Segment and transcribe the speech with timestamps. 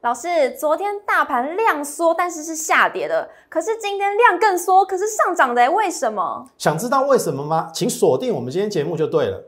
[0.00, 6.46] 老师，昨天大盘量缩，但是是下跌的，可是今天量更缩，可是上涨的，为什么？
[6.56, 7.68] 想知道为什么吗？
[7.74, 9.42] 请锁定我们今天节目就对了。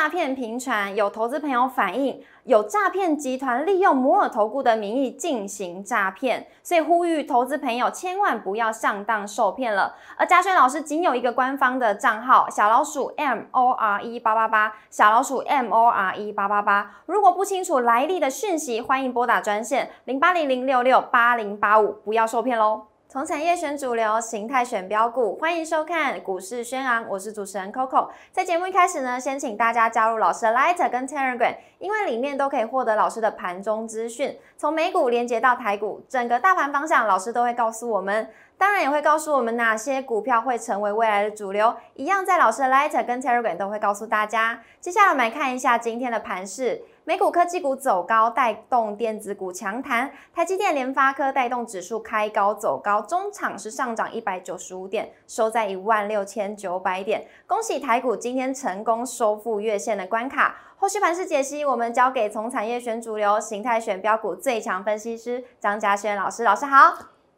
[0.00, 9.94] 诈骗频传，有投资朋友反映，有诈骗集团利用摩尔投顾的名义进行诈骗，所以呼吁投资朋友千万不要上当受骗了。
[10.16, 17.02] 而嘉轩老师仅有一个官方的账号，小老鼠 M O R E 八八八，小老鼠 M O R E 八八八。
[17.04, 22.86] 如果不清楚来历的讯息，欢迎拨打专线零八零零六六八零八五，不要受骗喽。
[23.12, 28.08] 从产业选主流，形态选标股，欢迎收看股市宣昂，我是主持人 Coco。
[28.30, 38.30] 在节目一开始呢，先请大家加入老师的 Light 跟 Telegram，因为里面都可以获得老师的盘中资讯，从美股连接到台股，整个大盘方向，老师都会告诉我们。
[38.56, 44.60] 当然也会告诉我们哪些股票会成为未来的主流，一样在老师的 Light 跟 Telegram 都会告诉大家。
[44.80, 46.80] 接下来我们来看一下今天的盘势。
[47.04, 50.12] 美股科技股走高，带动电子股强弹。
[50.34, 57.26] 台积电、联发科带动指数开高走高，中场是上涨一百九十五点，收在一万六千九百点。
[57.46, 60.56] 恭喜台股今天成功收复月线的关卡。
[60.76, 66.44] 后续盘势解析，我们交给从产业选主流、形态选标股最强分析师张嘉轩老师。
[66.44, 66.94] 老师好，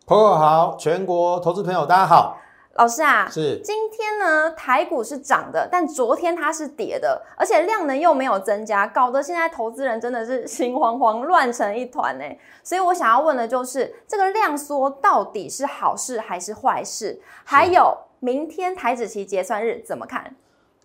[0.06, 2.36] 朋友好，全国投资朋友大家好。
[2.74, 12.24] 老师啊，是今天呢，台股是涨的，但昨天它是跌的，而且量能又没有增加，搞得现在投资人真的是心慌慌，乱成一团呢。
[12.62, 17.20] 所以我想要问的就是，这个量缩到底是好事还是坏事？
[17.44, 20.34] 还有明天台指期结算日怎么看？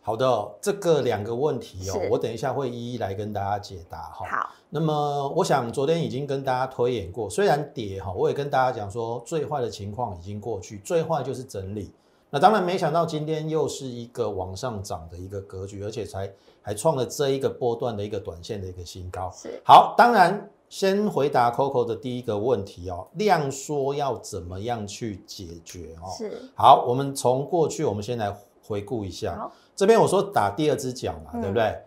[0.07, 4.25] 好的，这个两个问题哦，我等一下会一一来跟大家解答哈。
[4.25, 11.91] 好，那么我想昨天已经跟大家推演过，虽然跌哈，我也跟大家讲说最坏的情况已经过去，最坏就是整理。
[12.29, 19.29] 那当然没想到今天又是一个往上涨的一个格局，而且才还创了这一个波段的一个短线的一个新高。
[19.35, 26.15] 是，好，当然先回答 Coco 的第一个问题哦，量缩要怎么样去解决哦？
[26.17, 28.33] 是，好，我们从过去我们先来
[28.65, 29.51] 回顾一下。
[29.77, 31.79] 这边我说打第二只脚嘛，对不对？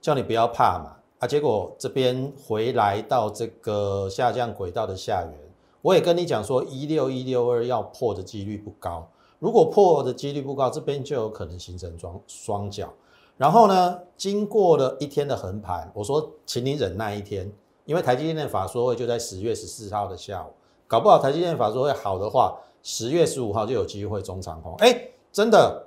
[0.00, 5.34] 叫你不要怕嘛，啊，结果这边回来到这个下降轨道的下缘，
[5.82, 9.06] 我也跟你讲说一六一六二要破的几率不高，
[9.38, 12.90] 如果破的几率不高，这边就有可能形成双双脚。
[13.36, 17.52] 然后呢，经过了一天的横盘，我说请你忍耐一天，
[17.84, 20.50] 因为台积电的法说会就在十月十四号的下午，
[20.86, 24.74] 搞不好台积电法说会好的话，十月十五号就有机会中长红。
[24.76, 25.86] 哎，真的，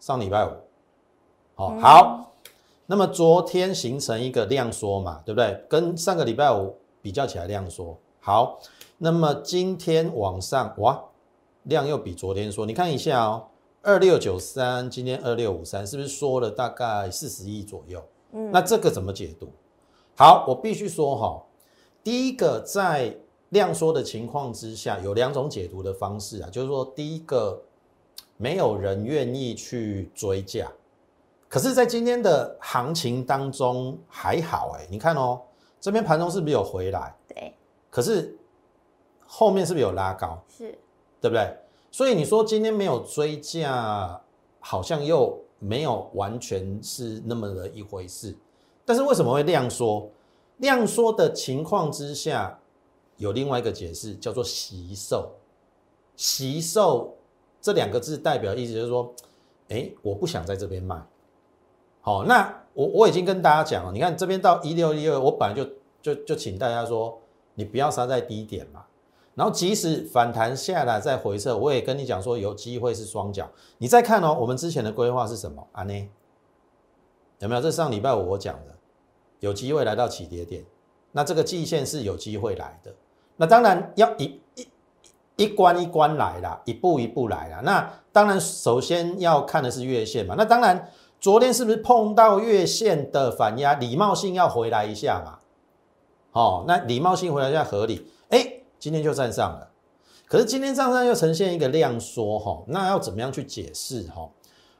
[0.00, 0.50] 上礼拜五。
[1.58, 2.34] 好，好，
[2.84, 5.58] 那么昨天形成一个量缩嘛，对不对？
[5.70, 7.96] 跟上个礼拜五比较起来量缩。
[8.20, 8.60] 好，
[8.98, 11.02] 那么今天往上哇，
[11.62, 12.66] 量又比昨天缩。
[12.66, 13.46] 你看一下哦，
[13.80, 18.04] 二六九三，今天二六五三，是不是缩了大概四十亿左右？
[18.32, 19.48] 嗯，那这个怎么解读？
[20.14, 21.42] 好，我必须说哈，
[22.04, 23.16] 第一个在
[23.48, 27.62] 量缩的情况之下，有两种解读的方式啊，就是说，第一个
[28.36, 30.70] 没有人愿意去追价。
[31.48, 35.40] 可是，在今天的行情当中还好哎，你看哦，
[35.80, 37.14] 这边盘中是不是有回来？
[37.28, 37.54] 对。
[37.88, 38.36] 可是
[39.24, 40.42] 后面是不是有拉高？
[40.48, 40.76] 是，
[41.20, 41.56] 对不对？
[41.90, 44.20] 所以你说今天没有追价，
[44.60, 48.36] 好像又没有完全是那么的一回事。
[48.84, 50.10] 但是为什么会量缩？
[50.58, 52.58] 量缩的情况之下，
[53.16, 55.30] 有另外一个解释，叫做习售。
[56.16, 57.16] 习售
[57.60, 59.14] 这两个字代表意思就是说，
[59.68, 61.00] 哎，我不想在这边卖。
[62.06, 65.68] 好，那我我已经跟大家讲了，你看这边到一六一二，我本来就
[66.00, 67.20] 就就请大家说，
[67.54, 68.84] 你不要杀在低点嘛。
[69.34, 73.50] 然后即使反弹下来再回撤，我也跟你讲说有机会是双脚。
[73.78, 75.66] 你再看哦，我们之前的规划是什么？
[75.72, 76.08] 啊呢？
[77.40, 77.60] 有没有？
[77.60, 78.76] 这上礼拜五我讲的，
[79.40, 80.64] 有机会来到起跌点，
[81.10, 82.94] 那这个季线是有机会来的。
[83.34, 84.68] 那当然要一一
[85.34, 87.60] 一关一关来啦，一步一步来啦。
[87.64, 90.36] 那当然首先要看的是月线嘛。
[90.38, 90.88] 那当然。
[91.18, 93.74] 昨天是不是碰到月线的反压？
[93.74, 95.38] 礼貌性要回来一下嘛？
[96.32, 98.06] 哦，那礼貌性回来一下合理。
[98.28, 99.70] 哎，今天就站上了，
[100.26, 104.28] 可是今天站上又呈现一个量缩哈，那要怎么样去解释哈？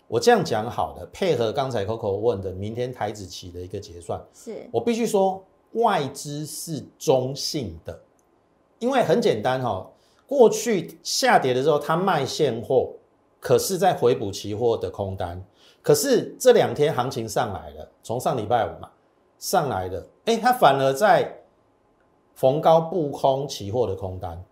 [0.09, 5.43] 我这样讲好了，配合刚才 Coco 问的明天台子期的一个结算，是我必须说
[5.73, 7.99] 外资是中性的，
[8.79, 9.91] 因为很简单哈，
[10.27, 12.93] 过去下跌的时候它卖现货，
[13.41, 15.43] 可是在回补期货的空单。
[15.87, 18.91] 可是这两天行情上来了，从上礼拜五嘛
[19.39, 21.33] 上来的，哎，它反而在
[22.35, 24.45] 逢高不空期货的空单，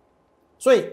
[0.57, 0.85] 所以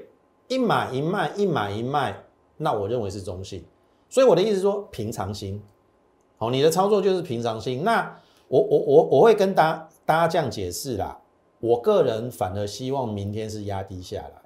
[0.48, 2.24] 一买一卖，一买一卖，
[2.56, 3.64] 那我认为是中性。
[4.08, 5.62] 所以我的意思是说，平常心，
[6.38, 7.84] 好，你的操作就是平常心。
[7.84, 11.20] 那我我我我会跟大大家这样解释啦。
[11.60, 14.42] 我个人反而希望明天是压低下来，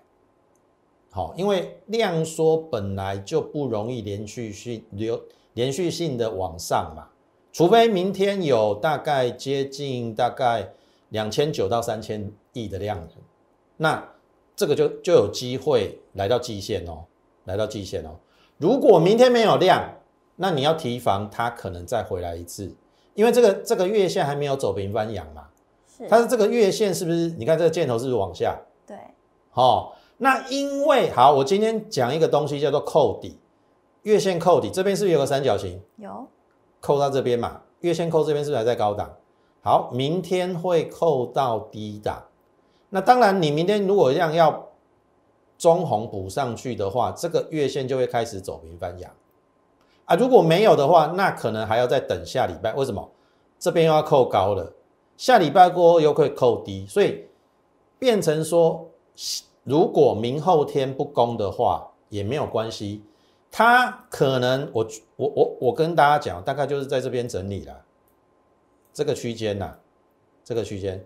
[1.11, 5.19] 好，因为量缩本来就不容易连续性流
[5.57, 7.09] 连续性的往上嘛，
[7.51, 10.71] 除非明天有大概接近大概
[11.09, 13.09] 两千九到三千亿的量
[13.79, 14.07] 那
[14.55, 17.05] 这个就就有机会来到季线哦，
[17.45, 18.17] 来到季线哦。
[18.59, 19.83] 如果明天没有量，
[20.37, 22.75] 那你要提防它可能再回来一次，
[23.15, 25.49] 因为这个这个月线还没有走平翻阳嘛。
[26.07, 27.31] 它的这个月线是不是？
[27.39, 28.59] 你看这个箭头是不是往下？
[28.87, 28.95] 对，
[29.51, 33.39] 好，那因为好，我今天讲一个东西叫做扣底，
[34.07, 35.83] 月线扣底，这边是不是有个三角形？
[35.97, 36.29] 有，
[36.81, 37.61] 扣到这边嘛？
[37.81, 39.13] 月线扣这边是不是还在高档？
[39.63, 42.23] 好，明天会扣到低档。
[42.91, 44.69] 那当然，你明天如果这样要
[45.59, 49.11] 中红补上去的话，这个月线就会开始走平翻阳
[50.05, 50.15] 啊。
[50.15, 52.73] 如果没有的话，那可能还要再等下礼拜。
[52.75, 53.11] 为什么？
[53.59, 54.73] 这边又要扣高了。
[55.17, 57.25] 下礼拜过后又会扣低，所以
[57.99, 58.89] 变成说，
[59.65, 63.03] 如果明后天不攻的话也没有关系，
[63.57, 64.87] 它可能我
[65.17, 67.87] 我我我跟大家讲，大概就是在这边整理了，
[68.93, 69.73] 这个区间呐，
[70.45, 71.03] 这个区间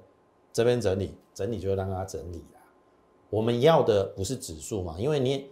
[0.52, 2.58] 这边整理整理就让它整理了。
[3.28, 5.48] 我们要的不是指数嘛，因为你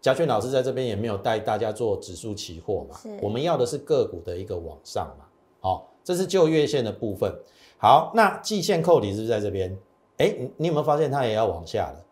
[0.00, 5.24] 嘉俊老师在这边也没有带大家做指数期货嘛，我们要的是个股的一个往上嘛，
[5.58, 7.36] 好，这是就月线的部分。
[7.78, 9.76] 好，那季线扣底是不是在这边？
[10.18, 12.04] 哎，你你有没有发现它也要往下了？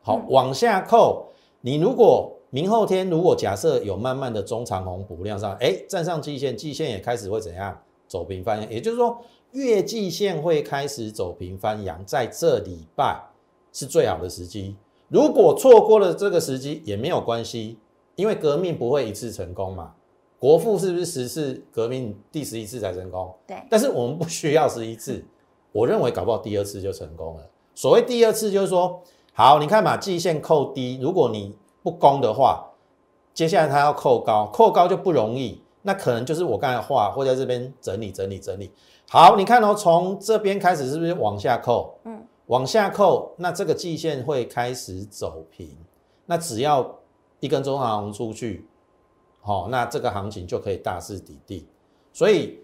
[0.00, 1.26] 好，往下扣。
[1.60, 8.70] 你如果明后天如果假设有慢慢的中长红补量上，哎，站上季线，季线也开始会怎样走平翻阳？
[8.70, 9.18] 也就是说，
[9.50, 13.20] 月季线会开始走平翻阳，在这礼拜
[13.72, 14.76] 是最好的时机。
[15.08, 17.76] 如果错过了这个时机也没有关系，
[18.14, 19.92] 因为革命不会一次成功嘛。
[20.38, 23.34] 国父是不是十次革命第十一次才成功？
[23.48, 25.24] 对，但是我们不需要十一次，
[25.72, 27.50] 我认为搞不好第二次就成功了。
[27.74, 29.02] 所谓第二次就是说，
[29.32, 31.52] 好，你看嘛，季线扣低，如果你
[31.84, 32.72] 不攻的话，
[33.34, 38.72] 接下来它要扣高，扣高就不容易，那可能就是我刚才画，或在这边整理整理整理。
[39.08, 41.98] 好，你看哦，从这边开始是不是往下扣？
[42.04, 45.76] 嗯，往下扣，那这个季线会开始走平，
[46.24, 46.98] 那只要
[47.40, 48.66] 一根中长红出去。
[49.42, 51.66] 好，那这个行情就可以大势抵定，
[52.14, 52.60] 所以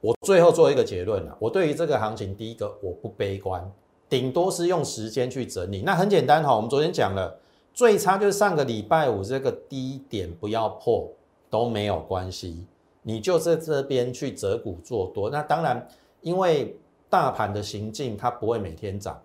[0.00, 1.36] 我最后做一个结论了。
[1.40, 3.68] 我对于这个行情，第一个我不悲观，
[4.08, 5.82] 顶多是用时间去整理。
[5.82, 7.40] 那很简单哈，我们昨天讲了，
[7.78, 11.08] 最差就是上个礼拜五这个低点不要破
[11.48, 12.66] 都没有关系，
[13.02, 15.30] 你就在这边去择股做多。
[15.30, 15.86] 那当然，
[16.20, 16.76] 因为
[17.08, 19.22] 大盘的行径它不会每天涨，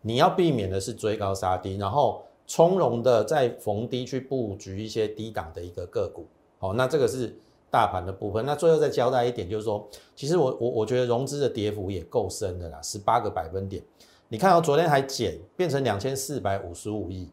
[0.00, 2.22] 你要避免的是追高杀低，然后。
[2.50, 6.24] 从容的在逢低去布局一些低档的一个个股，
[6.58, 7.36] 好，那这个是
[7.70, 8.42] 大盘的部分。
[8.46, 9.86] 那最后再交代一点，就是说，
[10.16, 13.82] 其实我我我觉得融资的跌幅也够深的啦，十八个百分点。
[14.28, 17.28] 你看到昨天还减，变成两千四百五十五亿，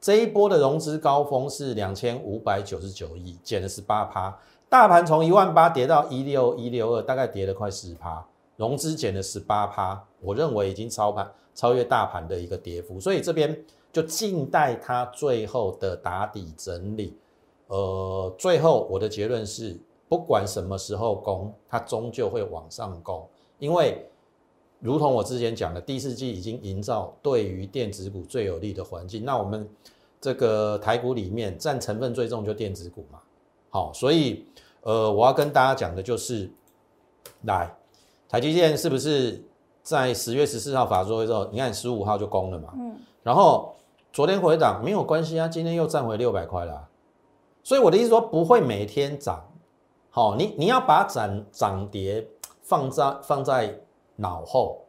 [0.00, 4.36] 这一波的融资高峰是两千五百九十九亿，减了十八趴。
[4.68, 8.26] 大盘从一万八跌到一六一六二，大概跌了快十趴，
[8.56, 13.64] 融资减了十八趴，我认为已经超盘超越大盘的一个跌幅，所以这边。
[13.92, 17.16] 就静待它最后的打底整理，
[17.66, 19.76] 呃，最后我的结论是，
[20.08, 23.26] 不管什么时候攻，它终究会往上攻，
[23.58, 24.08] 因为
[24.78, 29.24] 如同我之前讲的，第四季已经营造对于电子股最有利的环境。
[29.24, 29.68] 那我们
[30.20, 33.18] 这个台股里面占成分最重就电子股嘛，
[33.70, 34.44] 好，所以
[34.82, 36.50] 呃，我要跟大家讲的就是，
[37.42, 37.74] 来，
[38.28, 39.42] 台积电是不是
[39.82, 43.74] 在十月十四号法说会之后，你看十五号就攻了嘛，嗯，然后。
[44.12, 46.88] 昨天回档没有关系啊，今天又站回六百块了，
[47.62, 49.40] 所以我的意思说不会每天涨，
[50.10, 52.26] 好，你你要把涨涨跌
[52.60, 53.72] 放在放在
[54.16, 54.84] 脑后，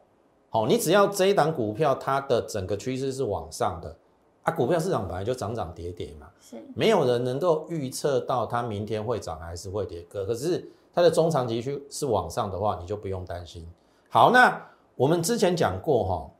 [0.50, 3.96] 好，你只要这一档股票它的整个趋势是往上的
[4.42, 13.66] 啊，股票市场本来就涨涨跌跌嘛，是，没有人能够预测到它明天会涨还是会跌，可可是它的中长期区是往上的话，你就不用担心。
[14.08, 16.30] 好，那我们之前讲过哈。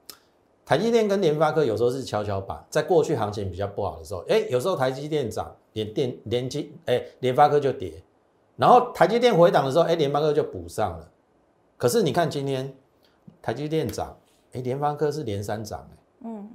[0.65, 8.01] 台积电跟联发科有时候是跷跷板，在过去行情比较不好的时候，哎，有时候台积电涨，联电联积，哎，联发科就跌，
[8.57, 11.09] 然后台积电回档的时候，哎，联发科就补上了。
[11.77, 12.73] 可是你看今天
[13.43, 14.17] 台积电涨，
[14.53, 16.49] 哎，联发科是连三涨，哎，嗯，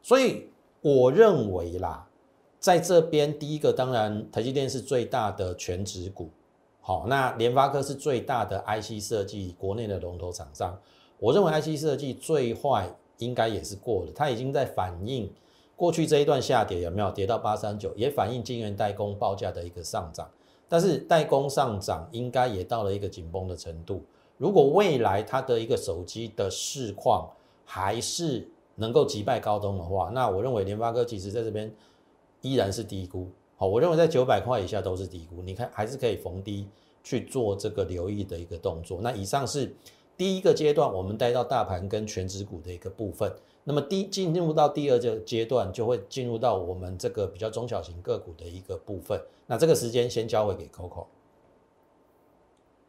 [0.00, 0.48] 所以
[0.80, 2.08] 我认为啦，
[2.58, 6.30] 在这边第一个，当然台积电是最大的全职股，
[6.80, 10.78] 好，那联发科是最大的 IC 设计国内的龙头厂商，
[11.18, 12.94] 我认为 IC 设计最坏。
[13.18, 15.28] 应该也是过了，它已经在反映
[15.74, 20.30] 过去这一段下跌有没有跌到八三九，也反映晶圆代工报价的一个上涨。
[20.68, 24.04] 但是代工上涨应该也到了一个紧绷的程度。
[24.36, 27.28] 如果未来它的一个手机的市况
[27.64, 31.70] 还是能够击败高通的话，那我认为联发科其实在这边
[32.40, 33.28] 依然是低估。
[33.56, 35.42] 好，我认为在九百块以下都是低估。
[35.42, 36.68] 你看还是可以逢低
[37.02, 39.00] 去做这个留意的一个动作。
[39.02, 39.74] 那以上是
[40.16, 43.32] 第一个阶段，我们带到大盘跟全指股的一个部分。
[43.64, 49.20] 那么第进入到第二个阶段，就会进入到我们这个比较中小型个股的一个部分。
[49.46, 51.06] 那这个时间先交回给 Coco。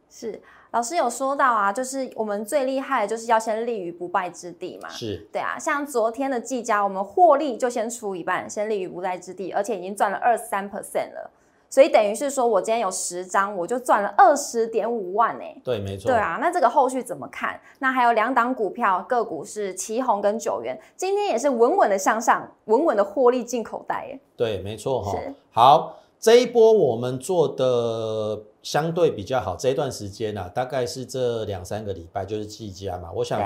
[0.09, 4.89] 是老师有说到啊，就是我们最厉害的就是要先立于不败之地嘛。
[4.89, 11.31] 是对啊，像昨天的技嘉，我们获利就先出一半，先立于不败之地，而且已经赚了二十三 percent 了。
[11.71, 15.43] 所以等于是说，我今天有十张，我就赚了二十点五万呢。
[15.63, 16.09] 对，没错。
[16.09, 17.59] 对啊，那这个后续怎么看？
[17.77, 24.19] 那还有两档股票个股是旗宏跟九元，今天也是稳稳的向上，稳稳的获利进口袋耶。
[24.35, 25.15] 对，没错哈。
[25.51, 33.09] 好，这一波我们做的相对比较好，这一段时间呢，大概是这两三个礼拜，就是季佳嘛。
[33.15, 33.41] 我想，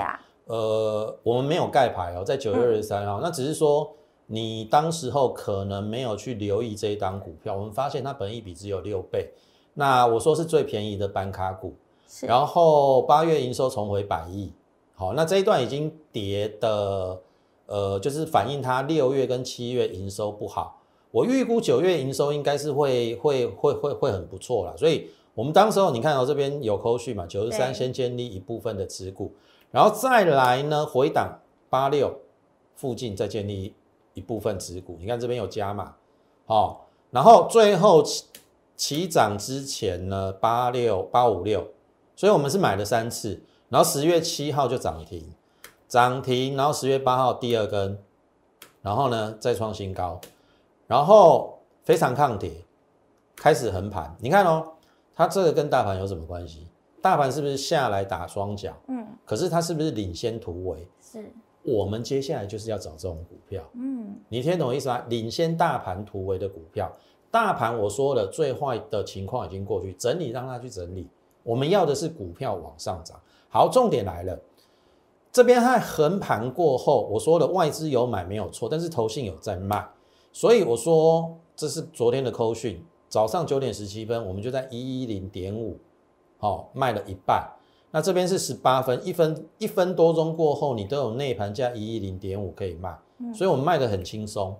[0.46, 3.92] 呃，我们没有盖牌哦，在九月二十三号，那只是说。
[4.26, 9.30] 你当时候可能没有去留意这一档股票，我们发现它本益比只有六倍。
[9.74, 11.74] 那我说是最便宜的板卡股，
[12.22, 14.50] 然后八月营收重回百亿，
[14.94, 17.20] 好，那这一段已经跌的，
[17.66, 20.80] 呃，就是反映它六月跟七月营收不好。
[21.14, 29.32] 我预估九月营收应该是会会会会会很不错啦，所以我们当时候你看到这边有扣序嘛，九十三先建立一部分的持股，
[29.70, 31.38] 然后再来呢回档
[31.70, 32.18] 八六
[32.74, 33.72] 附近再建立。
[34.16, 35.96] 一部分持股，你看这边有加码，
[36.46, 36.76] 哦，
[37.10, 38.24] 然后最后起
[38.76, 41.66] 起涨之前呢，八六八五六，
[42.14, 45.28] 所以我们是买了三次，然后十月七号就涨停，
[45.88, 47.98] 涨停，然后十月八号第二根，
[48.82, 50.20] 然后呢再创新高，
[50.94, 52.52] 然后非常抗跌，
[53.34, 54.64] 开始横盘，你看哦，
[55.12, 56.68] 它这个跟大盘有什么关系？
[57.02, 58.72] 大盘是不是下来打双脚？
[58.86, 60.86] 嗯，可是它是不是领先突围？
[61.02, 61.28] 是。
[61.64, 65.02] 我们接下来就是要找这种股票，嗯，你听懂意思吗？
[65.08, 66.92] 领先大盘突围的股票，
[67.28, 71.08] 大盘我说了，最坏的情况已经过去，整理让它去整理。
[71.42, 73.18] 我们要的是股票往上涨。
[73.48, 74.38] 好，重点来了，
[75.32, 79.84] 这边在横盘过后，我说了外资有买没有错，但是投信有在卖，
[80.34, 85.78] 所以我说这是昨天的扣讯，早上九点十七分，我们就在一一零点五，
[86.38, 87.48] 好卖了一半。
[87.92, 92.98] 那这边是十八分，一分一分多钟过后，你都有内盘价一一零点五可以卖，
[93.32, 94.56] 所以我们卖的很轻松，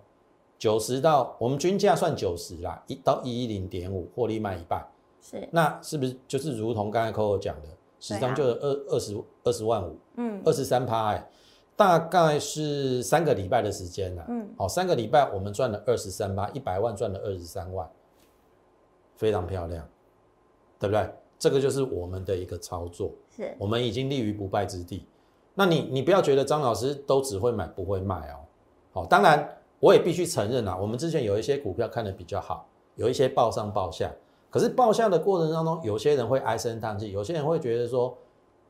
[0.56, 4.86] 九十到我们均价算九十啦，一到一一零点五获利卖一半，
[5.20, 11.28] 是，那是不是就是如同刚才 Coco 讲的，十张就二二十二十万五，嗯，二十三趴哎，
[11.76, 17.88] 大概是三个礼拜的时间啦，嗯，好，三个礼拜我们赚了二十三八，一百万赚了二十三万，
[19.16, 19.86] 非常漂亮，
[20.78, 21.08] 对不对？
[21.36, 25.04] 这个就是我们的一个操作，是我们已经立于不败之地。
[25.54, 28.38] 那你你不要觉得张老师都只会买不会卖哦。
[28.92, 34.10] 好，当然我也必须承认啊，我们之前有一些股票看的比较好，有一些报上报下。
[34.48, 38.16] 可是报下的过程当中，有些人会唉声叹气，有些人会觉得说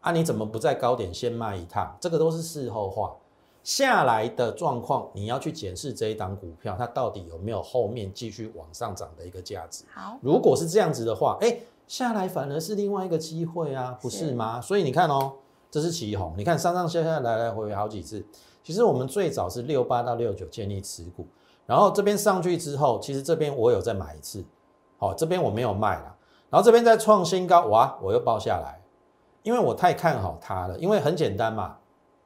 [0.04, 1.96] 啊，你怎么不在高点先卖一趟？
[1.98, 3.16] 这个都是事后话。
[3.62, 9.84] 下来的状况，你要去检视这一档股票，它到底有没有后面继续往上涨的一个价值。
[9.92, 11.58] 好，如果是这样子的话，哎。
[11.86, 14.58] 下来反而是另外一个机会啊，不是吗？
[14.58, 15.34] 所以你看哦，
[15.70, 18.24] 这是旗红，你看上上下下来来回回好几次。
[18.62, 21.26] 其实我们最早是六八到六九建立持股，
[21.66, 24.42] 然后这边上去之后，其实这边我有再买一次，
[24.96, 26.16] 好，这边我没有卖了，
[26.48, 28.80] 然后这边再创新高，哇，我又报下来，
[29.44, 30.76] 因为我太看好它了。
[30.80, 31.78] 因为很简单嘛，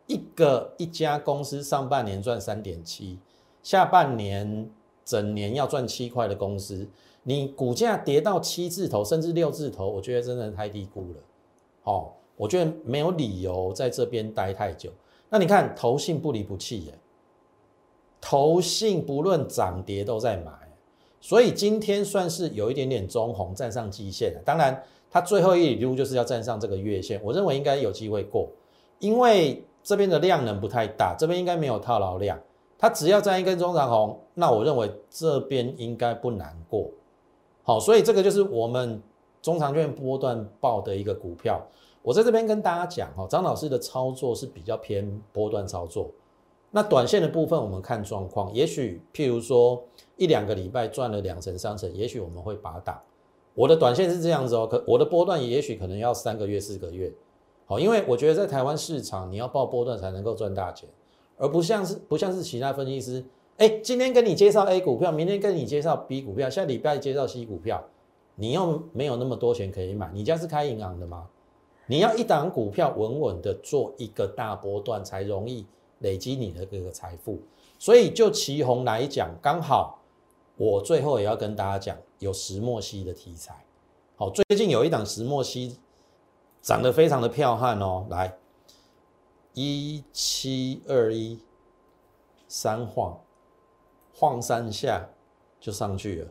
[0.06, 3.18] 一个一家公司上半年赚三点七，
[3.62, 4.70] 下半年
[5.04, 6.88] 整年要赚七块的公司。
[7.24, 11.20] 你股价跌到七字头，甚至六字头，我觉得真的太低估了。
[11.82, 14.90] 哦，我觉得没有理由在这边待太久。
[15.28, 16.98] 那你看，投信不离不弃耶，
[18.18, 20.52] 投信不论涨跌都在买，
[21.20, 24.40] 所以今天算是有一点点中红，站上基线了。
[24.42, 28.48] 当然，它最后一里路就是要站上这个月线，我认为应该有机会过，
[28.98, 32.38] 因为这边的量能不太大，这边应该没有套牢量，
[32.76, 36.90] 它只要站一根中长红，那我认为这边应该不难过。
[37.62, 39.02] 好，所以这个就是我们
[39.40, 41.66] 中长券波段报的一个股票。
[42.02, 46.10] 我在这边跟大家讲，哈，张老师的操作是比较偏波段操作。
[46.70, 49.82] 那短线的部分，我们看状况，也许譬如说
[50.16, 53.02] 一两个礼拜赚了两成、三成，也许我们会把打。
[53.58, 57.12] 我的短线是这样子哦，可我的波段也许可能要三个月、四个月。
[57.66, 60.88] 好，因为我觉得在台湾市场，你要报波段才能够赚大钱，
[61.36, 63.24] 而不像是不像是其他分析师
[63.56, 67.84] 哎，今天跟你介绍 A 股票，明天跟你介绍 B 股票，下礼拜介绍 C 股票，
[68.36, 70.08] 你又没有那么多钱可以买。
[70.14, 71.26] 你家是开银行的吗？
[71.88, 75.66] 你要一档股票稳稳的做一个大波段，才容易
[75.98, 77.40] 累积你的这个财富。
[77.76, 79.98] 所以就旗红来讲，刚好
[80.56, 83.64] 我最后也要跟大家讲，有石墨烯的题材。
[84.16, 85.78] 好，最近有一档石墨烯
[86.60, 88.38] 涨得非常的彪悍哦，来
[89.54, 91.40] 一七二一
[92.46, 93.20] 三晃。
[94.12, 95.08] 晃三下
[95.60, 96.30] 就上去了，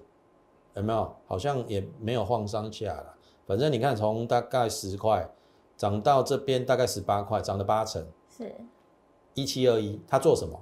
[0.73, 1.15] 有没有？
[1.25, 3.15] 好像也没有晃三下了。
[3.45, 5.29] 反正你看，从大概十块
[5.77, 8.05] 涨到这边大概十八块，涨了八成。
[8.29, 8.53] 是，
[9.35, 10.61] 一七二一，它做什么？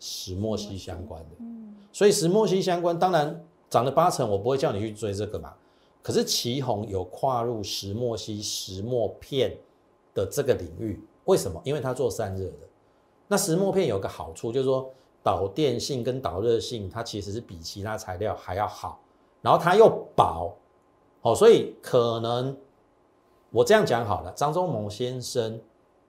[0.00, 1.36] 石墨烯相关的。
[1.38, 1.76] 嗯。
[1.92, 5.54] 所以石墨烯相关，当然涨了八成，我不会叫你去追这个嘛。
[6.02, 9.56] 可是旗红有跨入石墨烯、石墨片
[10.14, 11.60] 的这个领域，为什么？
[11.64, 12.68] 因为它做散热的。
[13.26, 14.90] 那石墨片有个好处，就是说。
[15.20, 18.98] 导电性跟导热性，它其实是比其他材料还要好，
[19.42, 20.56] 然后它又薄，
[21.20, 22.56] 哦，所以可能
[23.50, 24.32] 我这样讲好了。
[24.32, 25.60] 张忠谋先生，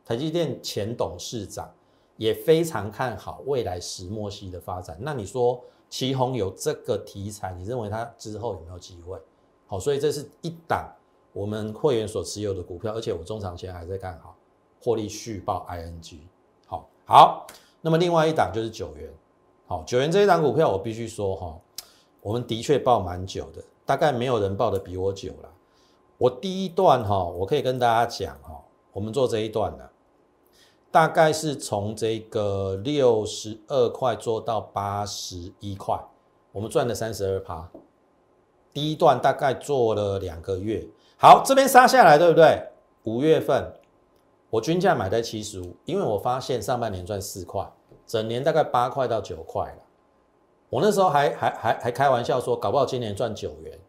[0.06, 1.70] 台积电前董事长，
[2.16, 4.98] 也非常看好未来石墨烯的发展。
[5.02, 9.20] 那你说旗宏有这个题材，你认为它之后有没有机会？
[9.68, 10.88] 好，所以这是一档
[11.34, 14.36] 我们会员所持有的股票，而且我中长线还在看好，
[14.82, 16.20] 获利续报 ING。
[16.68, 17.48] 好，好。
[17.82, 19.10] 那么另外一档就是九元，
[19.66, 21.58] 好，九元这一档股票我必须说哈，
[22.22, 25.50] 我们的确报蛮久的，大概没有人报的比我久了。
[26.18, 29.90] 我第一段哈，我可以跟大家讲哈，我们做这一段呢，
[30.92, 36.00] 大概是从这个六十二块做到八十一块，
[36.52, 37.70] 我们赚了三十二趴。
[38.74, 42.70] 第一段大概做了两个月，好，这边杀下来对不对？
[43.04, 43.74] 五月份。
[44.52, 47.72] 我均价买在七十五，因为我发现上半年赚四块，
[48.08, 49.84] 整年大概八块到九块了。
[50.72, 53.80] 我那时候还还还还开玩笑说，搞不好今年赚九元，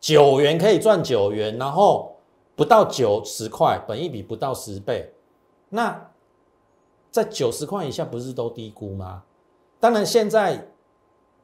[0.00, 2.16] 九元可以赚九元，然后
[2.56, 5.12] 不到九十块，本一比不到十倍，
[5.68, 6.09] 那
[7.10, 9.24] 在九十块以下不是都低估吗？
[9.78, 10.68] 当然现在，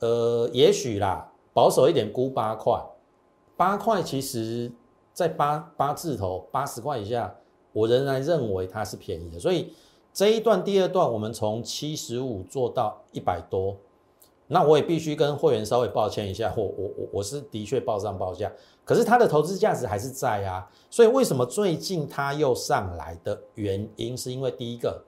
[0.01, 2.81] 呃，也许啦，保守一点估八块，
[3.57, 4.71] 八块其实
[5.13, 7.35] 在八八字头八十块以下。
[7.73, 9.71] 我仍然认为它是便宜的，所以
[10.11, 13.77] 这一段第二段我们从七十五做到一百多，
[14.47, 18.51] 那我也必须跟会员稍微抱歉一下，我我我我是的确报上报价，
[18.83, 25.05] 可是它的投资价值还是在啊，所以为什么最近它又上来的原因，是因为第一个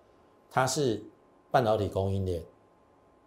[0.50, 1.02] 它是
[1.50, 2.42] 半导体供应链，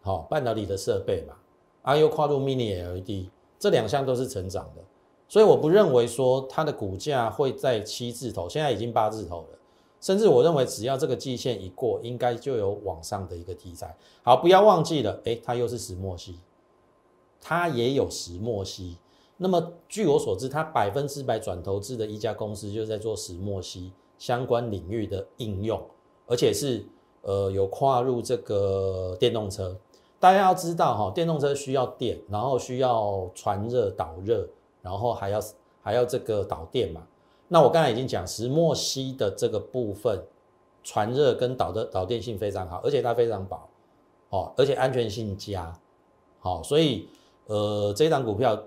[0.02, 1.36] 好半导体的设备嘛，
[1.82, 3.30] 啊又跨入 Mini LED，
[3.60, 4.82] 这两项都是成长的。
[5.28, 9.58] 所以我不认为说它的股价会在七字头，现在已经八字头了，
[10.02, 13.96] 甚至我认为只要这个季线一过，应该就有往上的一个题材。
[14.24, 16.38] 好，不要忘记了，诶，它又是石墨烯，
[17.40, 18.98] 它也有石墨烯。
[19.38, 25.82] 那么据我所知，它百分之百转投资的一家公司，就是在做石墨烯相关领域的应用，
[26.28, 26.86] 而且是
[27.22, 29.78] 呃有跨入这个电动车。
[30.20, 34.48] 大家要知道哈，电动车需要电，然后需要传热导热。
[34.84, 35.40] 然后还要
[35.84, 37.06] 还要这个导电嘛？
[37.50, 40.20] 那我刚才已经讲石墨烯的这个部分
[40.84, 43.70] 传热跟导的导电性非常好，而且它非常薄
[44.30, 45.72] 哦，而且安全性佳，
[46.40, 47.10] 好，所以
[47.46, 48.60] 呃这档股票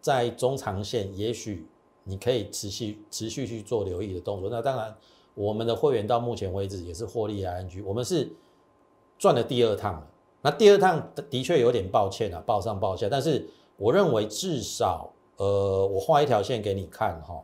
[0.00, 1.68] 在中长线也许
[2.04, 4.48] 你可以持续持续去做留意的动作。
[4.48, 4.96] 那当然
[5.38, 8.30] 我们的会员到目前为止也是获利 ING，我们是
[9.16, 10.06] 赚了第二趟了。
[10.42, 15.12] 那第二趟的确有点抱歉啊，报上报下，但是我认为至少。
[15.40, 17.40] 呃，我画一条线给你看哈，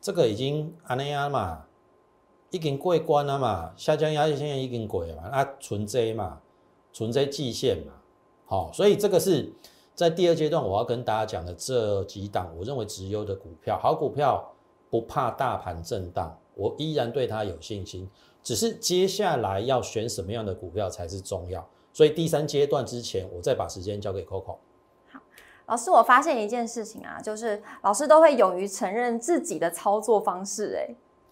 [0.00, 1.66] 这个已经安尼啊嘛，
[2.48, 6.40] 已经过关了嘛，下降压力线已经过了嘛，啊，存 J 嘛，
[6.90, 7.92] 存 J 季线嘛，
[8.46, 9.52] 好，所以这个是
[9.94, 14.50] 在第二阶段我要跟大家讲的这几档，我认为直优的股票，好股票
[14.88, 18.10] 不怕大盘震荡，我依然对它有信心，
[18.42, 24.56] 只是接下来要选什么样的股票才是重要，所以第三阶段之前，我再把时间交给 Coco。
[25.12, 25.20] 好
[25.66, 30.76] 老师，我发现一件事情啊，就是老师都会勇于承认自己的操作方式，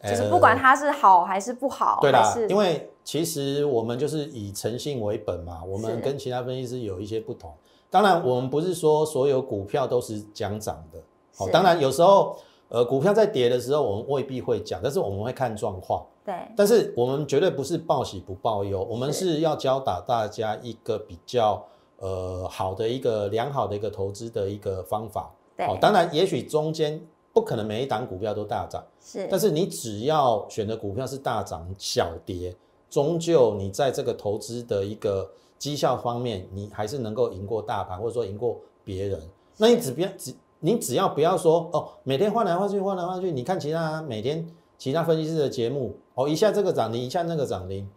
[0.01, 7.53] 哎，就是不管它是好还是不好，对啦，因为其实我们就是以诚信为本嘛，我们跟其他分析师有一些不同。
[7.89, 11.01] 当然，我们不是说所有股票都是讲涨的，
[11.35, 12.37] 好，当然有时候
[12.69, 21.65] 呃股票在跌的时候，我们未必会讲，但是我们会看状况，对，但是我们绝对不是报喜不报忧，我们是要教导大家一个比较。
[21.99, 25.35] 呃，好的一个良好的一个投资的一个方法，
[25.67, 27.01] 好，当然也许中间
[27.33, 32.55] 不可能每一档股票都大涨，是，但是你只要选的股票是大涨小跌，
[32.91, 35.27] 终究你在这个投资的一个
[35.59, 39.19] 绩效方面，你还是能够赢过大盘，或者说赢过别人。
[39.57, 40.35] 那你只不要只
[40.67, 44.45] 你只要不要说哦，每天换来换去换来换去，你看其他每天
[44.77, 47.89] 其他分析师的节目哦，一下这个涨停，一下那个涨停，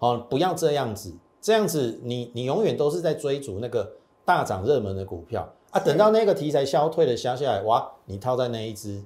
[0.00, 3.88] 哦，不要这样子，这样子你你永远都是在追逐那个
[4.24, 5.48] 大涨热门的股票。
[5.70, 9.00] 啊，等到那个题材消退了消下来，哇，你套在那一只，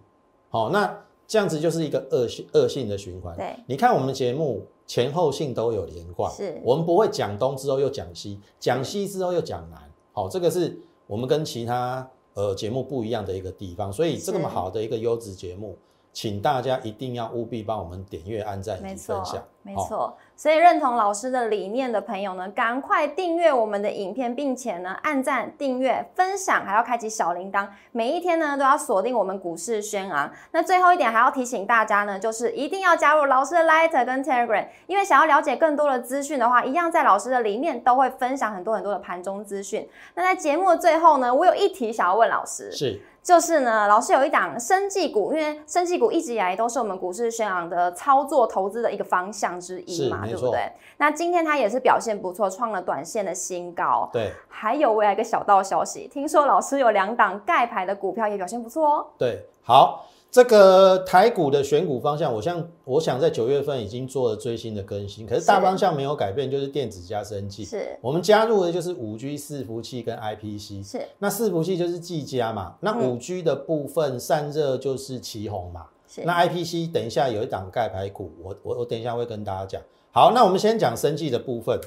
[0.49, 3.37] 好，那这样子就是一个恶性恶性的循环。
[3.37, 6.59] 对，你看我们节目前后性都有连贯，是。
[6.65, 9.79] 我们不会讲东之后又讲西，讲西之后又讲南，
[10.13, 15.77] 好，这个是我们跟其他呃节目不一样的一个地方，所以这么好的一个优质节目。
[16.13, 20.17] 请大家一定要务必帮我们点阅、按赞以及分享，没错。
[20.37, 30.31] 所以认同老师的理念的朋友呢，赶快订阅我们的影片，并且呢按赞、订阅、分享，还要开启小铃铛，每一天呢都要锁定我们股市宣昂。
[30.53, 39.87] 那最后一点还要提醒大家呢，就是一定要加入老师的 Light 跟 Telegram，因为想要了解更多的资讯的话，一样在老师的里面都会分享很多很多的盘中资讯。
[40.15, 43.03] 那在节目的最后呢，我有一题想要问老师，是。
[43.23, 50.71] 就是呢，老师有一档生技股，因为生技股一直以来都是我们股市宣昂的操作投资的一个方向之一嘛，对不对？
[50.99, 54.11] 那今天它也是表现不错，创了短线的新高。
[54.13, 59.07] 对，还有未来一个小道消息，听说老师有两档盖牌的股票也表现不错哦。
[59.17, 60.07] 对，好。
[60.33, 67.65] 这个台股的选股方向，我像我想在九月份已经做了最新的更新，可是大方向没有改变，就是电子加生技。
[67.65, 70.89] 是，我们加入的就是五 G 伺服器跟 IPC。
[70.89, 75.87] 是，那伺服器就是技嘉嘛，那五 G 的部分散热就是旗宏嘛。
[75.87, 79.83] 是，那 IPC 等一下有一档盖牌股，我我我等一下会跟大家讲。
[80.13, 81.81] 好，那我们先讲生技的部分，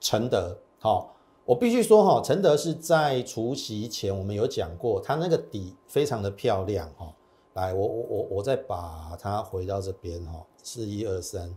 [0.00, 0.56] 承德。
[0.78, 7.12] 好，我必须说哈，承德是在除夕前我们有讲过，它那个底非常的漂亮哈。
[7.54, 11.56] 来，我我我我再把它回到这边哈，四一二三，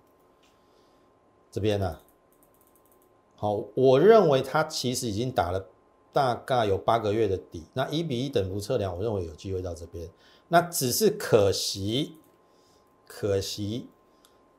[1.52, 2.00] 这边呢，
[3.36, 5.66] 好，我认为它其实已经打了
[6.12, 10.10] 大概有八个月的底，那一比一等幅测量，我认为有机会到这边，
[10.50, 12.18] 那只是可惜，
[13.08, 13.88] 可惜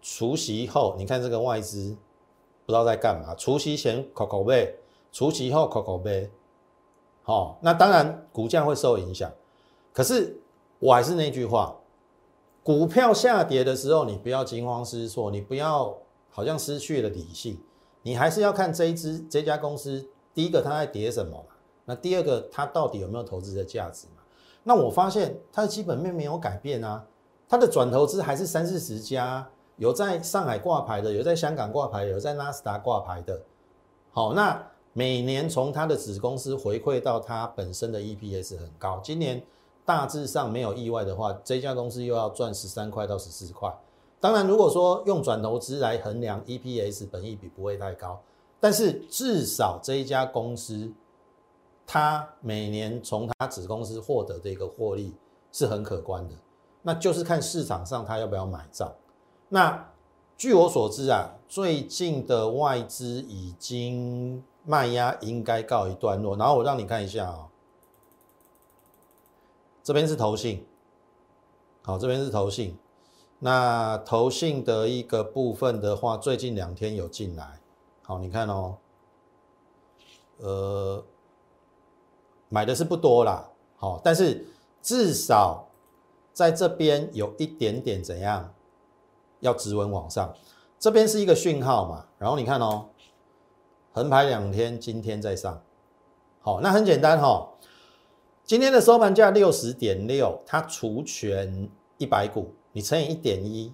[0.03, 1.97] 除夕后，你看这个外资
[2.67, 4.79] 不知道在干嘛，除夕前口口背，
[5.13, 6.31] 除夕后口口背，
[7.23, 9.31] 好，那当然股价会受影响，
[9.93, 10.39] 可是。
[10.83, 11.77] 我还是那句话，
[12.63, 15.99] 股票下跌的时候，你不要惊慌失措，你不要
[16.31, 17.61] 好像失去了理性，
[18.01, 21.45] 你还是要看这一支这家公司，第一个它在跌什么，
[21.85, 24.07] 那第二个它到底有没有投资的价值？
[24.63, 27.05] 那我发现它的基本面没有改变啊，
[27.49, 33.41] 它的转投资还是三四十家，有在上海挂牌的，有在香港挂牌，有在纳斯达挂牌的，
[34.11, 39.43] 好，那每年从它的子公司回馈到它本身的 EPS 很高，今年。
[39.83, 43.75] 大致上没有意外的话，这家公司又要赚十三块到十四块。
[44.21, 48.21] 当然，如果说用转投资来衡量 EPS，本益比不会太高，
[48.61, 50.93] 但是至少这一家公司，
[51.93, 55.13] 他每年从他子公司获得的一个获利
[55.51, 56.37] 是很可观的。
[56.83, 58.95] 那就是看市场上他要不要买账。
[59.49, 59.93] 那
[60.37, 66.37] 据我所知啊，最近的外资已经卖压应该告一段落。
[66.37, 67.49] 然后我让你看一下啊。
[69.83, 70.65] 这边是投信，
[71.83, 72.79] 好，这边是投信。
[73.41, 77.61] 那投信的一个部分的话，最近两天有进来，
[78.05, 78.77] 好，你看哦，
[80.37, 81.05] 呃，
[82.51, 84.45] 买的是不多啦，好，但是
[84.83, 85.71] 至少
[86.33, 88.53] 在这边有一点点怎样，
[89.39, 90.35] 要直稳往上，
[90.79, 92.07] 这边是一个讯号嘛。
[92.19, 92.89] 然后你看哦，
[93.93, 95.63] 横排两天，今天再上，
[96.41, 97.51] 好，那很简单哈。
[98.45, 103.73] 今天的收盘价六十点六，它除权一百股，你乘以一点一，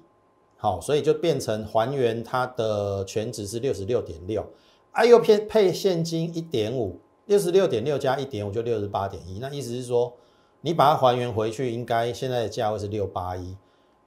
[0.59, 4.45] 好，所以就变成还原它的全值是六十六点六，
[4.91, 10.15] 啊，又偏配现金一点五，六十六点六加一点五就六十八点一，那意思是说，
[10.63, 13.57] 你把它还原回去，应该现在的价位是六八一。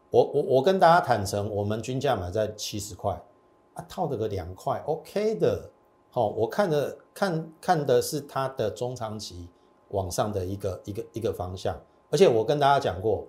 [0.09, 3.21] 我我我跟大家坦诚，我们均价买在七十块，
[3.75, 5.69] 啊，套了个两块，OK 的，
[6.09, 9.47] 好，我看的看看的是它的中长期。
[9.91, 11.75] 往上的一个一个一个方向，
[12.11, 13.25] 而且我跟大家讲过，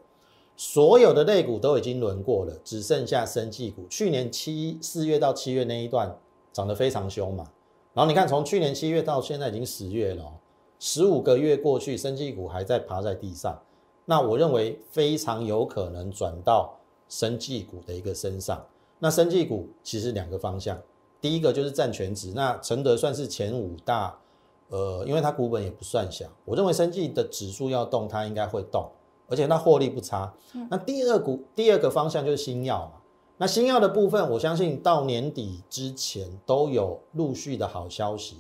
[0.59, 3.87] 所有的类股都已经轮过了，只剩下生技股。
[3.89, 6.15] 去年七四月到七月那一段
[6.53, 7.51] 涨得非常凶嘛，
[7.93, 10.33] 然后你看从去年七月到现在已经十月了，
[10.79, 13.61] 十五个月过去，生技股还在趴在地上，
[14.05, 18.65] 那我认为非常有可能转到生技股的一个身上。
[18.99, 20.79] 那生技股其实两个方向，
[21.21, 24.17] 第一个就是占全值，那承德算是前五大。
[24.69, 28.89] 呃，因为它股本也不算小，我认为生技的指数要动，它应该会动，
[29.27, 30.33] 而且它获利不差。
[30.71, 33.00] 那第二股第二个方向就是新药嘛，
[33.41, 38.37] 那新药的部分，我相信到年底之前都有陆续的好消息。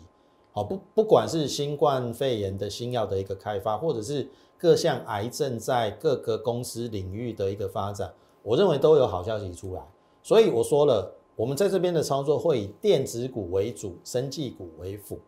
[0.53, 9.81] 好，不不管是新冠肺炎的新药的一个开发，或者是各项癌症在各个公司领域的一个发展，我认为都有好消息出来。
[10.23, 15.19] 所以我说了，我们在这边的操作会以电子股为主，生技股为辅。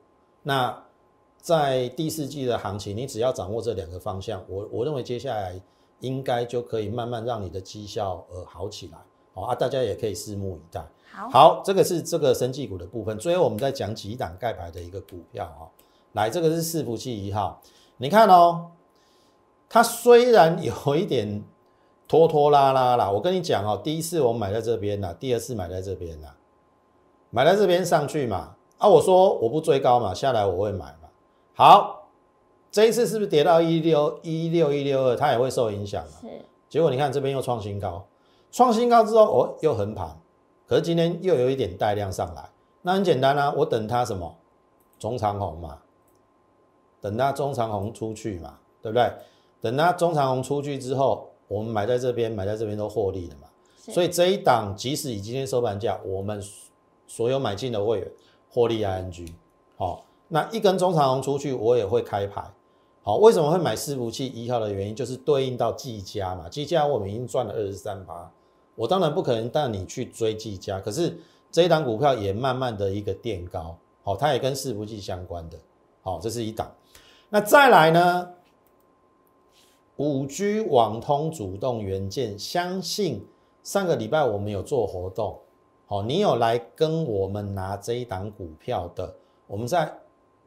[0.43, 0.85] 那
[1.39, 5.59] 在第四季的行情，你只要掌握这两个方向，我我认为接下来
[6.01, 8.99] 应该就可以慢慢让你的绩效呃好起来。
[9.35, 10.85] 好啊，大家也可以拭目以待。
[11.11, 13.19] 好，好，这个是这个生技股的部分。
[13.19, 15.71] 最后我们再讲几档盖牌的一个股票哈。
[16.13, 17.61] 来，这个是伺服器一号，
[17.97, 18.73] 你看哦，
[19.69, 21.43] 它虽然有一点
[22.07, 26.37] 拖拖拉拉啦，我跟你讲哦，第一次我们买在这边啦，第二次买在这边啦，
[27.31, 28.55] 买在这边上去嘛。
[28.77, 31.09] 啊，我说我不追高嘛，下来我会买嘛。
[31.55, 32.09] 好，
[32.71, 36.19] 这一次是不是跌到一六一六一六二，它也会受影响嘛？
[36.21, 36.29] 是。
[36.69, 38.05] 结果你看这边又创新高。
[38.53, 40.21] 创新高之后，哦，又横盘，
[40.69, 42.51] 可是今天又有一点带量上来，
[42.83, 44.37] 那很简单啊，我等它什么
[44.99, 45.79] 中长红嘛，
[47.01, 49.11] 等它中长红出去嘛，对不对？
[49.63, 53.49] 等它中长红出去之后，我们买在这边，买在这边都获利了嘛。
[53.79, 56.41] 所以这一档即使以今天收盘价，我们
[57.07, 58.11] 所有买进的会员
[58.51, 59.33] 获利 ING，
[59.79, 62.53] 好，那一根中长红出去，我也会开牌。
[63.03, 68.31] 好，为什么会买伺服器一号的原因，就是对应到技嘉嘛，技嘉我们已经赚了二十三八。
[68.75, 71.19] 我当然不可能带你去追技嘉，可是
[71.51, 75.59] 这一档股票也慢慢的一个垫高，好，它也跟伺服器相关的，
[76.01, 76.75] 好，这是一档。
[77.29, 78.31] 那再来呢？
[79.97, 83.27] 五 G 网通主动元件，相信
[83.63, 85.39] 上个礼拜我们有做活动，
[85.87, 89.15] 好，你有来跟我们拿这一档股票的，
[89.47, 90.01] 我们在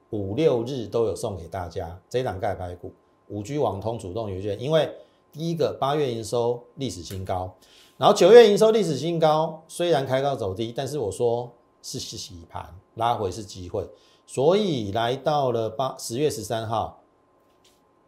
[0.09, 2.91] 五六日都有送给大家这一档盖牌股，
[3.27, 4.91] 五 G 网通主动元件，因为
[5.31, 7.55] 第一个八月营收历史新高。
[7.97, 13.89] 然后九月营收历史新高，虽然开高走低，但是我说是洗盘拉回是机会，
[14.25, 16.99] 所以来到了八十月十三号，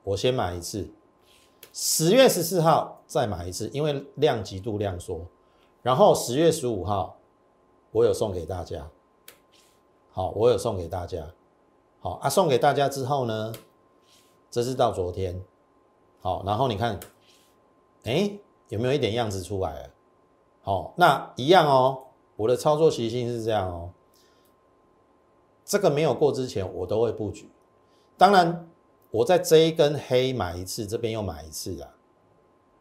[0.04, 0.89] 我先买一次，
[1.71, 5.26] 十月十四号再买一次，因为量极度量缩，
[5.82, 7.17] 然后十月十五号
[7.91, 8.89] 我有送给大家，
[10.12, 11.34] 好，我有送给大家，
[12.02, 13.54] 好啊，送给大家之后呢，
[14.52, 15.41] 这是到昨天，
[16.19, 17.00] 好，然后你看，
[18.04, 18.38] 哎。
[18.69, 19.89] 有没有一点样子出来了？
[20.62, 22.03] 好，那一样哦。
[22.36, 23.91] 我的操作习性是这样哦。
[25.63, 27.49] 这个没有过之前，我都会布局。
[28.17, 28.69] 当然，
[29.10, 31.95] 我在这一根黑买一次，这边又买一次啊。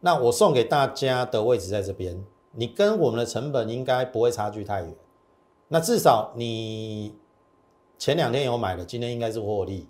[0.01, 4.95] 那我送给大家的位置在这边，你跟我们的成本应该不会差距太远。
[5.69, 7.15] 那至少你
[7.97, 9.87] 前两天有买的，今天应该是获利。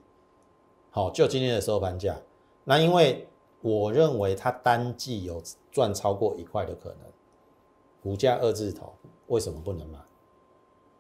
[0.92, 2.16] 好，就今天的收盘价。
[2.64, 3.27] 那因为。
[3.62, 5.41] 我认为它单季有
[5.72, 7.00] 赚超过一块的可能，
[8.02, 8.93] 股价二字头，
[9.28, 10.00] 为什么不能买？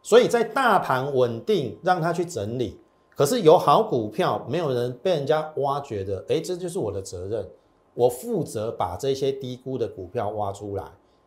[0.01, 2.79] 所以在大盘稳定，让它去整理。
[3.15, 7.49] 可是有好股票，没有人被人家挖掘的，哎，这就是我的责任。
[7.93, 10.83] 我负责把这些低估的股票挖出来，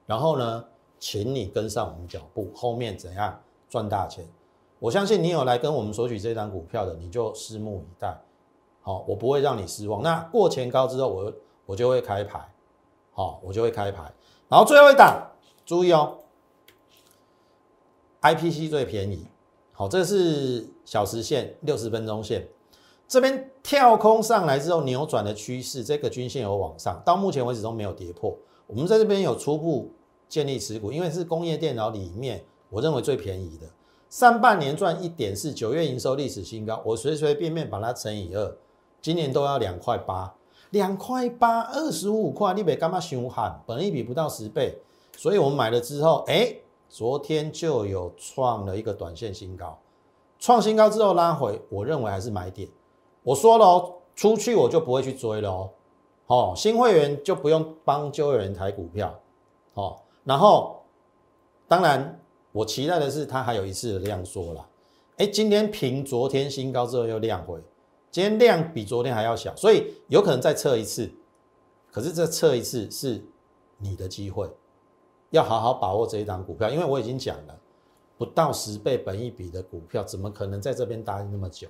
[0.06, 0.64] 然后呢，
[1.00, 4.24] 请你跟上我们脚步，后面怎样赚大钱？
[4.78, 8.16] 我相信你有来跟我们索取这张股票的，你就拭目以待。
[8.82, 10.02] 好，我不会让你失望。
[10.02, 11.32] 那过前高之后，我
[11.66, 12.52] 我就会开牌，
[13.12, 14.12] 好，我就会开牌。
[14.48, 15.30] 然后最后一档，
[15.64, 16.18] 注意哦
[18.22, 19.26] ，IPC 最便宜。
[19.72, 22.48] 好，这是小时线、六十分钟线，
[23.06, 28.36] 这边跳空上来之后扭转的趋势，这个均线有往上，到目前为止都没有跌破。
[28.66, 29.92] 我们在这边有初步
[30.28, 33.66] 建立持股，因为是工业电脑里面，我认为最便宜的。
[34.08, 38.56] 上半年赚一点四，九月营收历史新高，我随随便便把它乘以二。
[39.02, 40.34] 今年都要两块八，
[40.70, 43.62] 两块八，二十五块，你别干嘛凶喊？
[43.66, 44.78] 本一比不到十倍，
[45.16, 46.54] 所以我们买了之后，哎，
[46.88, 49.78] 昨天就有创了一个短线新高，
[50.38, 52.68] 创新高之后拉回，我认为还是买点。
[53.22, 55.70] 我说了哦，出去我就不会去追了哦，
[56.26, 59.18] 哦，新会员就不用帮旧会员抬股票，
[59.74, 60.82] 哦，然后
[61.66, 62.20] 当然
[62.52, 64.66] 我期待的是它还有一次的量缩了，
[65.16, 67.58] 哎，今天平昨天新高之后又量回。
[68.10, 71.10] 今天量比昨天还要小，所以有可能再测一次。
[71.92, 73.24] 可是这测一次是
[73.78, 74.50] 你的机会，
[75.30, 77.58] 要好好把握这一档股票，因为我已经讲了，
[78.18, 81.68] 不到十倍本一比的股票，怎么可能在这边待那么久？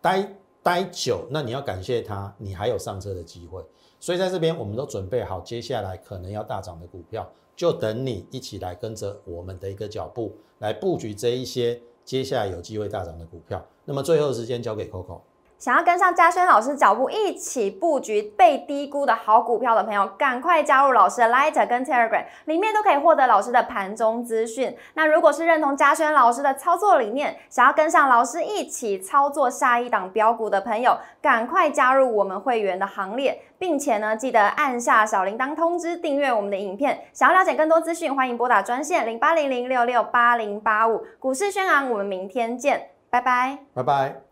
[0.00, 3.64] 待待久，那你要感谢它，你还有上车的机会。
[4.00, 13.64] 所以在这边，我们都准备好接下来可能要大涨的股票，就等你一起来跟着我们的一个脚步来布局这一些接下来有机会大涨的股票。
[13.84, 15.20] 那么最后时间交给 Coco。
[15.62, 24.76] 想要跟上嘉轩老师脚步，一起布局被低估的好股票的朋友，赶快加入老师的 Lighter 跟 Telegram，里面都可以获得老师的盘中资讯。
[24.94, 37.04] 那如果是认同嘉轩老师的操作理念，想要跟上老师一起操作下一档标股的朋友，赶快加入我们会员的行列，并且呢，记得按下小铃铛通知，订阅我们的影片。
[37.12, 41.06] 想要了解更多资讯，欢迎拨打专线零八零零六六八零八五。
[41.20, 44.31] 股市宣昂，我们明天见，拜拜，拜拜。